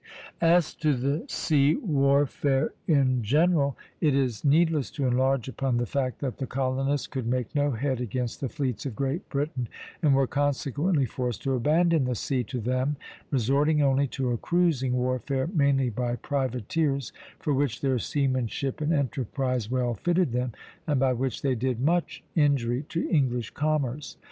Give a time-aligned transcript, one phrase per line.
[0.41, 6.21] As to the sea warfare in general, it is needless to enlarge upon the fact
[6.21, 9.69] that the colonists could make no head against the fleets of Great Britain,
[10.01, 12.95] and were consequently forced to abandon the sea to them,
[13.29, 19.69] resorting only to a cruising warfare, mainly by privateers, for which their seamanship and enterprise
[19.69, 20.51] well fitted them,
[20.87, 24.17] and by which they did much injury to English commerce.